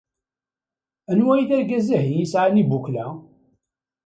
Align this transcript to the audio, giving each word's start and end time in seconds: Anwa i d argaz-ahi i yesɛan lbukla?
Anwa 1.11 1.33
i 1.41 1.43
d 1.49 1.51
argaz-ahi 1.57 2.13
i 2.15 2.19
yesɛan 2.19 2.59
lbukla? 2.65 3.05